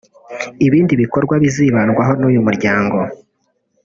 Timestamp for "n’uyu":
2.19-2.41